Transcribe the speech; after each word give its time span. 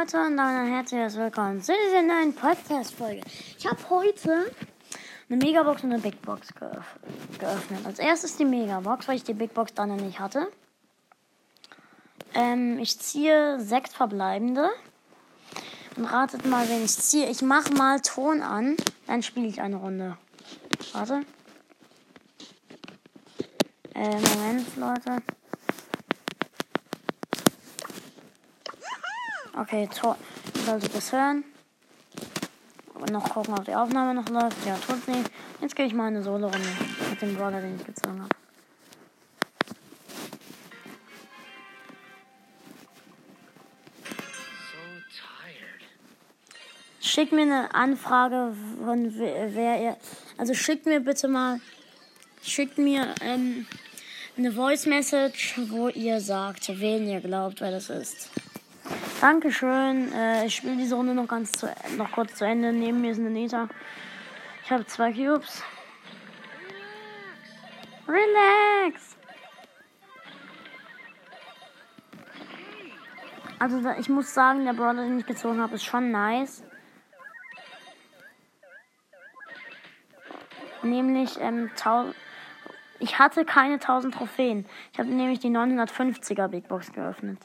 Leute 0.00 0.18
und 0.24 0.36
dann 0.38 0.66
herzlich 0.66 1.14
willkommen 1.14 1.60
zu 1.60 1.72
dieser 1.86 2.00
neuen 2.00 2.34
Podcast-Folge. 2.34 3.20
Ich 3.58 3.66
habe 3.66 3.78
heute 3.90 4.50
eine 5.28 5.36
Megabox 5.36 5.84
und 5.84 5.92
eine 5.92 6.00
Big 6.00 6.22
Box 6.22 6.54
geöff 6.54 6.98
geöffnet. 7.38 7.84
Als 7.84 7.98
erstes 7.98 8.38
die 8.38 8.46
Megabox, 8.46 9.08
weil 9.08 9.16
ich 9.16 9.24
die 9.24 9.34
Big 9.34 9.52
Box 9.52 9.74
dann 9.74 9.90
noch 9.90 10.00
nicht 10.00 10.18
hatte. 10.18 10.50
Ähm, 12.32 12.78
ich 12.78 12.98
ziehe 12.98 13.60
sechs 13.60 13.92
verbleibende. 13.92 14.70
Und 15.96 16.06
ratet 16.06 16.46
mal, 16.46 16.66
wen 16.70 16.84
ich 16.84 16.96
ziehe. 16.96 17.28
Ich 17.28 17.42
mache 17.42 17.74
mal 17.74 18.00
Ton 18.00 18.40
an, 18.40 18.76
dann 19.06 19.22
spiele 19.22 19.48
ich 19.48 19.60
eine 19.60 19.76
Runde. 19.76 20.16
Warte. 20.92 21.20
Äh, 23.94 24.16
Moment, 24.16 24.76
Leute. 24.76 25.22
Okay, 29.56 29.88
Tor. 29.94 30.16
Solltet 30.64 30.94
das 30.94 31.12
hören. 31.12 31.44
Und 32.94 33.10
noch 33.10 33.28
gucken, 33.30 33.54
ob 33.54 33.64
die 33.64 33.74
Aufnahme 33.74 34.14
noch 34.14 34.28
läuft. 34.28 34.64
Ja, 34.66 34.76
tut's 34.76 35.06
nicht. 35.06 35.30
Jetzt 35.60 35.74
gehe 35.74 35.86
ich 35.86 35.94
mal 35.94 36.06
eine 36.06 36.22
Solo-Runde 36.22 36.68
mit 37.10 37.20
dem 37.20 37.34
Brawler, 37.34 37.60
den 37.60 37.76
ich 37.76 37.86
gezogen 37.86 38.20
habe. 38.22 38.30
Schickt 47.00 47.32
mir 47.32 47.42
eine 47.42 47.74
Anfrage 47.74 48.54
von 48.84 49.18
wer 49.18 49.54
wer 49.54 49.82
ihr. 49.82 49.96
Also 50.38 50.54
schickt 50.54 50.86
mir 50.86 51.00
bitte 51.00 51.26
mal. 51.26 51.60
Schickt 52.42 52.78
mir 52.78 53.14
ähm, 53.20 53.66
eine 54.38 54.52
Voice 54.52 54.86
Message, 54.86 55.54
wo 55.68 55.88
ihr 55.88 56.20
sagt, 56.20 56.68
wen 56.80 57.08
ihr 57.08 57.20
glaubt, 57.20 57.60
wer 57.60 57.72
das 57.72 57.90
ist. 57.90 58.30
Dankeschön. 59.20 60.12
Äh, 60.14 60.46
ich 60.46 60.56
spiele 60.56 60.76
diese 60.76 60.94
Runde 60.94 61.14
noch 61.14 61.28
ganz 61.28 61.52
zu, 61.52 61.70
noch 61.98 62.10
kurz 62.12 62.36
zu 62.36 62.46
Ende. 62.46 62.72
Neben 62.72 63.02
mir 63.02 63.10
ist 63.10 63.18
eine 63.18 63.28
Nita. 63.28 63.68
Ich 64.64 64.70
habe 64.70 64.86
zwei 64.86 65.12
Cubes. 65.12 65.62
Relax. 68.08 69.16
Also 73.58 73.82
da, 73.82 73.98
ich 73.98 74.08
muss 74.08 74.32
sagen, 74.32 74.64
der 74.64 74.72
Brawler, 74.72 75.02
den 75.02 75.18
ich 75.18 75.26
gezogen 75.26 75.60
habe, 75.60 75.74
ist 75.74 75.84
schon 75.84 76.10
nice. 76.10 76.64
Nämlich 80.82 81.38
ähm, 81.40 81.70
ich 83.00 83.18
hatte 83.18 83.44
keine 83.44 83.74
1000 83.74 84.14
Trophäen. 84.14 84.64
Ich 84.94 84.98
habe 84.98 85.10
nämlich 85.10 85.40
die 85.40 85.50
950er 85.50 86.48
Big 86.48 86.68
Box 86.68 86.90
geöffnet. 86.90 87.38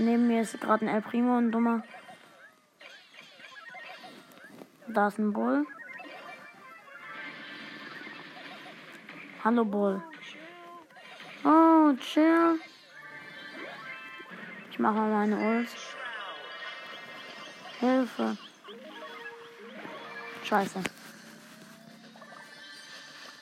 Neben 0.00 0.28
mir 0.28 0.42
ist 0.42 0.60
gerade 0.60 0.86
ein 0.86 0.94
El 0.94 1.02
Primo, 1.02 1.38
ein 1.38 1.50
dummer. 1.50 1.82
Da 4.86 5.08
ist 5.08 5.18
ein 5.18 5.32
Bull. 5.32 5.66
Hallo 9.42 9.64
Bull. 9.64 10.00
Oh, 11.42 11.92
chill. 11.94 12.60
Ich 14.70 14.78
mache 14.78 14.94
mal 14.94 15.10
meine 15.10 15.36
Ult. 15.36 15.68
Hilfe. 17.80 18.36
Scheiße. 20.44 20.80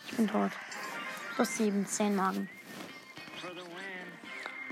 Ich 0.06 0.16
bin 0.16 0.26
tot. 0.26 0.52
Plus 1.34 1.56
7, 1.58 1.84
10 1.84 2.16
Magen. 2.16 2.48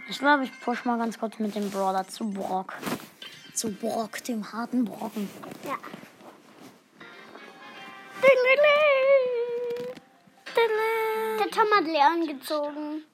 Ich 0.08 0.18
glaube, 0.18 0.44
ich 0.44 0.60
push 0.60 0.84
mal 0.84 0.98
ganz 0.98 1.18
kurz 1.18 1.38
mit 1.38 1.54
dem 1.54 1.70
Brawler 1.70 2.06
zu 2.06 2.30
Brock. 2.30 2.74
Zu 3.54 3.72
Brock, 3.72 4.22
dem 4.24 4.52
harten 4.52 4.84
Brocken. 4.84 5.28
Ja. 5.64 5.76
Der 11.38 11.50
Tom 11.50 11.66
hat 11.74 11.84
Leon 11.84 12.26
gezogen. 12.26 13.04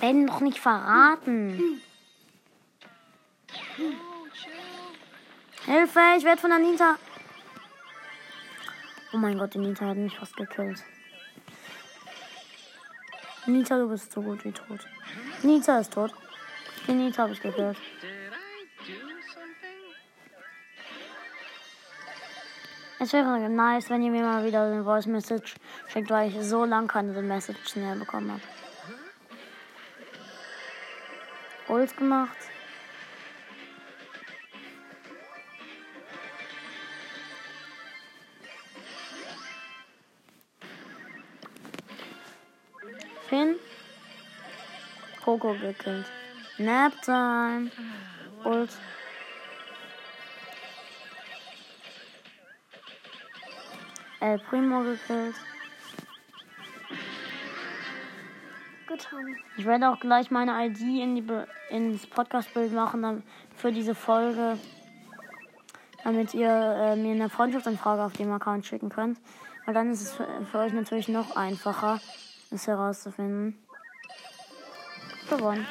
Werden 0.00 0.26
doch 0.26 0.40
nicht 0.40 0.58
verraten. 0.58 1.80
Hilfe, 5.64 6.00
ich 6.16 6.24
werde 6.24 6.40
von 6.40 6.52
Anita. 6.52 6.96
Oh 9.12 9.16
mein 9.16 9.38
Gott, 9.38 9.54
die 9.54 9.58
Nita 9.58 9.86
hat 9.86 9.96
mich 9.96 10.16
fast 10.18 10.36
gekillt. 10.36 10.82
Nita, 13.48 13.78
du 13.78 13.88
bist 13.88 14.12
so 14.12 14.20
gut 14.20 14.44
wie 14.44 14.52
tot. 14.52 14.80
Nita 15.42 15.78
ist 15.78 15.94
tot. 15.94 16.12
Die 16.86 16.92
Nita 16.92 17.22
habe 17.22 17.32
ich 17.32 17.40
gekillt. 17.40 17.78
Es 23.00 23.12
wäre 23.14 23.48
nice, 23.48 23.88
wenn 23.88 24.02
ihr 24.02 24.10
mir 24.10 24.22
mal 24.22 24.44
wieder 24.44 24.64
eine 24.64 24.84
Voice 24.84 25.06
Message 25.06 25.54
schickt, 25.86 26.10
weil 26.10 26.28
ich 26.28 26.46
so 26.46 26.66
lange 26.66 26.88
keine 26.88 27.22
Message 27.22 27.76
mehr 27.76 27.94
bekommen 27.94 28.32
habe. 28.32 28.42
Ult 31.68 31.96
gemacht. 31.96 32.36
Pin. 43.28 43.56
Coco 45.22 45.52
gekillt. 45.52 46.06
Nap 46.56 46.92
time. 47.02 47.70
Ult. 48.44 48.70
El 54.20 54.38
Primo 54.38 54.82
gekillt. 54.82 55.34
Getan. 58.86 59.36
Ich 59.58 59.66
werde 59.66 59.90
auch 59.90 60.00
gleich 60.00 60.30
meine 60.30 60.66
ID 60.66 60.80
in 60.80 61.14
die 61.14 61.22
Be 61.22 61.46
ins 61.68 62.06
Podcast-Bild 62.06 62.72
machen 62.72 63.22
für 63.54 63.70
diese 63.70 63.94
Folge, 63.94 64.58
damit 66.02 66.32
ihr 66.32 66.48
äh, 66.48 66.96
mir 66.96 67.12
eine 67.12 67.28
Freundschaftsanfrage 67.28 68.02
auf 68.02 68.14
dem 68.14 68.32
Account 68.32 68.64
schicken 68.64 68.88
könnt. 68.88 69.18
Weil 69.66 69.74
dann 69.74 69.90
ist 69.90 70.00
es 70.00 70.12
für, 70.14 70.26
für 70.50 70.58
euch 70.60 70.72
natürlich 70.72 71.08
noch 71.08 71.36
einfacher, 71.36 72.00
es 72.50 72.66
herauszufinden. 72.66 73.58
Gewonnen. 75.28 75.66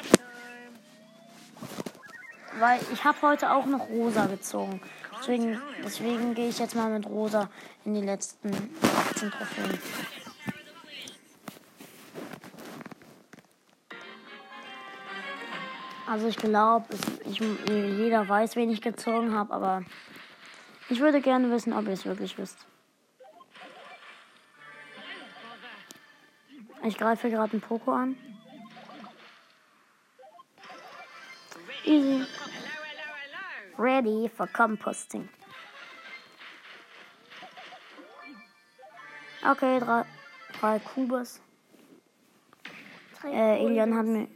Weil 2.58 2.80
ich 2.92 3.04
habe 3.04 3.20
heute 3.22 3.52
auch 3.52 3.66
noch 3.66 3.88
Rosa 3.88 4.26
gezogen. 4.26 4.80
Deswegen, 5.18 5.60
deswegen 5.84 6.34
gehe 6.34 6.48
ich 6.48 6.58
jetzt 6.58 6.74
mal 6.74 6.90
mit 6.90 7.06
Rosa 7.06 7.48
in 7.84 7.94
die 7.94 8.02
letzten 8.02 8.50
18 9.10 9.30
Trophäen. 9.30 9.78
Also 16.08 16.26
ich 16.26 16.36
glaube, 16.36 16.86
jeder 17.26 18.26
weiß, 18.26 18.56
wen 18.56 18.70
ich 18.70 18.80
gezogen 18.80 19.34
habe, 19.34 19.52
aber 19.52 19.82
ich 20.88 21.00
würde 21.00 21.20
gerne 21.20 21.50
wissen, 21.50 21.74
ob 21.74 21.86
ihr 21.86 21.92
es 21.92 22.06
wirklich 22.06 22.38
wisst. 22.38 22.66
Ich 26.88 26.96
greife 26.96 27.28
gerade 27.28 27.52
einen 27.52 27.60
Poko 27.60 27.92
an. 27.92 28.16
Easy. 31.84 32.24
Ready 33.76 34.30
for 34.34 34.46
composting. 34.46 35.28
Okay, 39.46 39.78
drei, 39.80 40.06
drei 40.58 40.78
Kubus. 40.78 41.42
Äh, 43.22 43.66
Elian 43.66 43.94
hat 43.94 44.06
mir. 44.06 44.26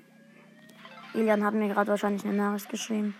Elian 1.14 1.42
hat 1.42 1.54
mir 1.54 1.68
gerade 1.68 1.88
wahrscheinlich 1.88 2.22
eine 2.26 2.34
Nachricht 2.34 2.68
geschrieben. 2.68 3.14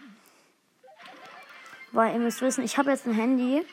Weil 1.93 2.13
ihr 2.13 2.21
müsst 2.21 2.43
wissen, 2.43 2.65
ich 2.65 2.77
habe 2.77 2.91
jetzt 2.91 3.07
ein 3.07 3.15
Handy. 3.15 3.65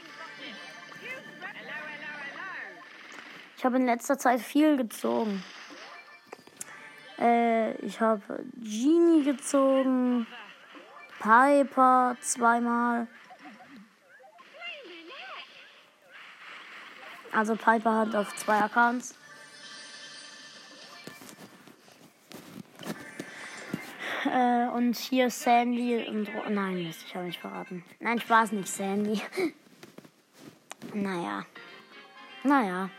Ich 3.60 3.66
habe 3.66 3.76
in 3.76 3.86
letzter 3.86 4.18
Zeit 4.18 4.40
viel 4.40 4.78
gezogen. 4.78 5.44
Äh, 7.20 7.74
ich 7.82 8.00
habe 8.00 8.22
Genie 8.56 9.22
gezogen. 9.26 10.26
Piper 11.20 12.16
zweimal. 12.22 13.08
Also 17.34 17.58
Piper 17.58 17.98
hat 17.98 18.16
auf 18.16 18.34
zwei 18.38 18.62
Accounts. 18.62 19.14
Äh, 24.24 24.70
und 24.70 24.96
hier 24.96 25.30
Sandy 25.30 26.08
und 26.08 26.30
Ro 26.30 26.50
Nein, 26.50 26.84
Mist, 26.84 27.04
ich 27.06 27.14
habe 27.14 27.26
nicht 27.26 27.42
verraten. 27.42 27.84
Nein, 28.00 28.22
Spaß 28.22 28.54
nicht 28.54 28.70
Sandy. 28.70 29.22
naja. 30.94 31.46
Naja. 32.46 32.90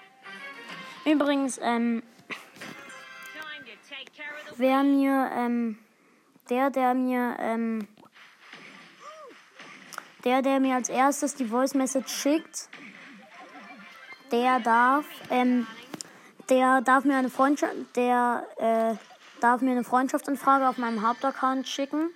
Übrigens, 1.05 1.58
ähm, 1.62 2.02
wer 4.56 4.82
mir 4.82 5.31
ähm, 5.35 5.79
der, 6.50 6.70
der 6.70 6.94
mir, 6.94 7.37
ähm, 7.38 7.87
der, 10.25 10.43
der 10.43 10.61
mir 10.61 10.75
als 10.75 10.88
erstes 10.88 11.35
die 11.35 11.47
Voice 11.47 11.75
Message 11.75 12.12
schickt, 12.12 12.69
der 14.32 14.61
darf, 14.61 15.06
ähm, 15.31 15.67
der 16.49 16.82
darf 16.82 17.05
mir 17.05 17.17
eine 17.17 17.31
Freundschaft, 17.31 17.75
der, 17.97 18.47
äh, 18.58 18.94
darf 19.41 19.61
mir 19.62 19.70
eine 19.70 19.85
Freundschaftsanfrage 19.85 20.69
auf 20.69 20.76
meinem 20.76 21.06
Hauptaccount 21.06 21.67
schicken. 21.67 22.11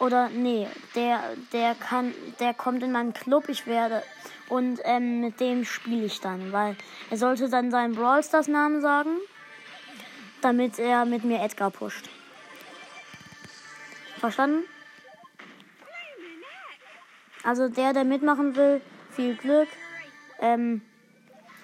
Oder 0.00 0.30
nee, 0.30 0.66
der, 0.94 1.20
der 1.52 1.74
kann, 1.74 2.14
der 2.40 2.54
kommt 2.54 2.82
in 2.82 2.90
meinen 2.90 3.12
Club, 3.12 3.48
ich 3.48 3.66
werde 3.66 4.02
und 4.48 4.80
ähm, 4.84 5.20
mit 5.20 5.40
dem 5.40 5.64
spiele 5.66 6.06
ich 6.06 6.20
dann, 6.20 6.52
weil 6.52 6.74
er 7.10 7.18
sollte 7.18 7.50
dann 7.50 7.70
seinen 7.70 7.94
Brawl 7.94 8.24
Stars 8.24 8.48
Namen 8.48 8.80
sagen, 8.80 9.10
damit 10.40 10.78
er 10.78 11.04
mit 11.04 11.24
mir 11.24 11.42
Edgar 11.42 11.70
pusht. 11.70 12.08
Verstanden? 14.18 14.64
Also 17.44 17.68
der, 17.68 17.92
der 17.92 18.04
mitmachen 18.04 18.56
will, 18.56 18.80
viel 19.10 19.36
Glück, 19.36 19.68
ähm, 20.40 20.80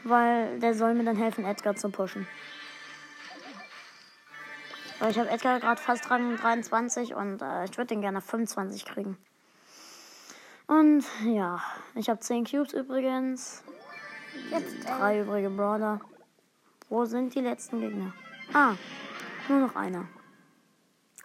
weil 0.05 0.61
der 0.61 0.75
soll 0.75 0.93
mir 0.93 1.05
dann 1.05 1.17
helfen, 1.17 1.47
Edgar 1.47 1.75
zu 1.75 1.89
pushen. 1.89 2.27
Weil 4.99 5.11
ich 5.11 5.19
habe 5.19 5.29
Edgar 5.29 5.61
gerade 5.61 5.81
fast 5.81 6.11
Rang 6.11 6.37
23 6.37 7.15
und 7.15 7.43
äh, 7.43 7.65
ich 7.65 7.77
würde 7.77 7.89
den 7.89 8.01
gerne 8.01 8.19
auf 8.19 8.25
25 8.25 8.85
kriegen. 8.87 9.19
Und 10.67 11.05
ja, 11.25 11.61
ich 11.95 12.09
habe 12.09 12.21
10 12.21 12.45
Cubes 12.45 12.73
übrigens. 12.73 13.63
Jetzt 14.51 14.85
drei 14.85 15.21
übrige 15.21 15.51
Brawler. 15.51 16.01
Wo 16.89 17.05
sind 17.05 17.35
die 17.35 17.41
letzten 17.41 17.81
Gegner? 17.81 18.13
Ah, 18.53 18.75
nur 19.49 19.61
noch 19.61 19.77
einer. 19.77 20.09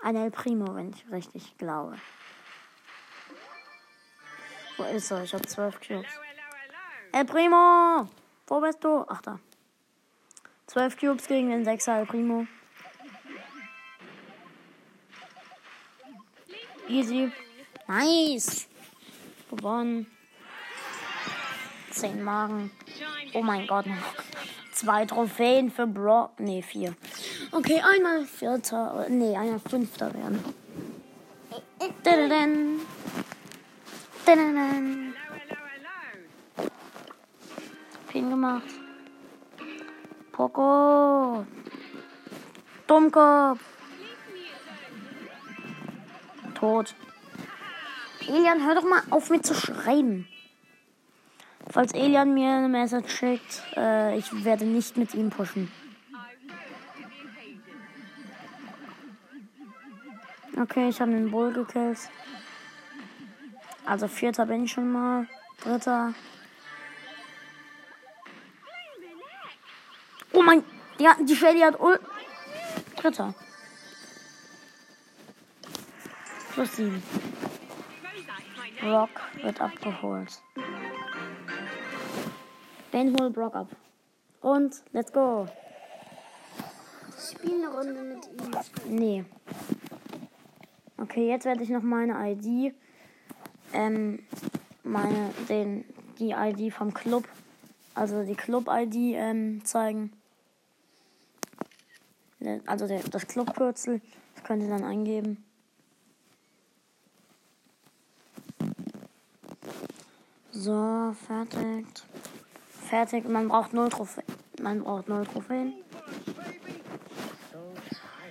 Ein 0.03 0.15
El 0.15 0.31
Primo, 0.31 0.75
wenn 0.75 0.89
ich 0.89 1.09
richtig 1.12 1.57
glaube. 1.57 1.95
Wo 4.77 4.83
ist 4.83 5.12
er? 5.12 5.23
Ich 5.23 5.33
habe 5.33 5.45
12 5.45 5.79
Cubes. 5.79 6.07
El 7.12 7.25
Primo! 7.25 8.09
Wo 8.47 8.62
bist 8.62 8.83
du? 8.83 9.06
Ach 9.07 9.21
da. 9.21 9.39
12 10.68 11.00
Cubes 11.00 11.27
gegen 11.27 11.50
den 11.50 11.65
6er 11.65 12.00
El 12.00 12.06
Primo. 12.06 12.47
Easy. 16.91 17.31
Nice. 17.88 18.67
Gewonnen. 19.49 20.07
Zehn 21.89 22.21
Magen. 22.21 22.69
Oh 23.33 23.41
mein 23.41 23.65
Gott. 23.65 23.85
Zwei 24.73 25.05
Trophäen 25.05 25.71
für 25.71 25.88
Brock. 25.88 26.31
Nee, 26.39 26.61
vier. 26.61 26.93
Okay, 27.53 27.81
einmal 27.81 28.25
Vierter. 28.25 29.05
Nee, 29.07 29.38
einmal 29.38 29.61
Fünfter 29.69 30.13
werden. 30.13 30.43
Dadadam. 32.03 32.81
Dadadam. 34.25 35.13
Pin 38.09 38.29
gemacht. 38.29 38.67
Poco. 40.33 41.45
Dummkopf. 42.85 43.70
Tot. 46.61 46.93
Elian, 48.27 48.63
hör 48.63 48.75
doch 48.75 48.83
mal 48.83 49.01
auf 49.09 49.31
mir 49.31 49.41
zu 49.41 49.55
schreiben. 49.55 50.27
Falls 51.71 51.91
Elian 51.93 52.35
mir 52.35 52.51
eine 52.51 52.69
Message 52.69 53.11
schickt, 53.11 53.63
äh, 53.75 54.15
ich 54.15 54.45
werde 54.45 54.65
nicht 54.65 54.95
mit 54.95 55.15
ihm 55.15 55.31
pushen. 55.31 55.71
Okay, 60.55 60.89
ich 60.89 61.01
habe 61.01 61.09
den 61.09 61.31
Bull 61.31 61.51
gekillt. 61.51 61.97
Also 63.83 64.07
vierter 64.07 64.45
bin 64.45 64.65
ich 64.65 64.71
schon 64.71 64.91
mal. 64.91 65.25
Dritter. 65.63 66.13
Oh 70.33 70.43
mein, 70.43 70.63
ja, 70.99 71.15
die 71.19 71.35
Shelly 71.35 71.61
hat 71.61 71.79
Ul. 71.79 71.99
Dritter. 72.97 73.33
Plus 76.53 76.75
sieben. 76.75 77.01
Brock 78.81 79.09
wird 79.42 79.62
abgeholt. 79.62 80.42
Ben 82.92 83.15
hol 83.19 83.30
Brock 83.30 83.56
ab. 83.56 83.68
Und 84.42 84.83
let's 84.92 85.13
go. 85.13 85.48
Ich 87.18 87.38
spiele 87.38 87.68
eine 87.68 87.77
Runde 87.77 88.01
mit 88.01 88.25
ihm. 88.25 88.98
Nee. 88.98 89.25
Okay, 90.98 91.30
jetzt 91.30 91.45
werde 91.45 91.63
ich 91.63 91.69
noch 91.69 91.83
meine 91.83 92.31
ID, 92.31 92.74
ähm, 93.74 94.19
meine, 94.83 95.31
den, 95.50 95.86
die 96.19 96.31
ID 96.31 96.74
vom 96.74 96.94
Club, 96.94 97.27
also 97.95 98.24
die 98.24 98.36
Club-ID, 98.36 99.15
ähm, 99.15 99.63
zeigen. 99.63 100.12
Ne, 102.39 102.62
Also 102.65 102.88
der, 102.88 103.00
das 103.00 103.27
Clubkürzel, 103.27 104.01
das 104.36 104.44
könnt 104.44 104.63
ihr 104.63 104.69
dann 104.69 104.83
eingeben. 104.83 105.44
So, 110.51 111.15
fertig. 111.27 111.86
Fertig. 112.89 113.27
Man 113.27 113.48
braucht 113.48 113.74
null 113.74 113.89
Trophäen. 113.89 114.25
Man 114.62 114.83
braucht 114.83 115.07
null 115.07 115.25
Trophäen. 115.25 115.74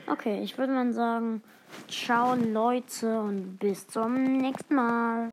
Okay, 0.06 0.42
ich 0.42 0.58
würde 0.58 0.72
mal 0.72 0.92
sagen, 0.92 1.42
ciao 1.88 2.34
Leute 2.34 3.20
und 3.20 3.58
bis 3.58 3.86
zum 3.86 4.38
nächsten 4.38 4.74
Mal. 4.74 5.28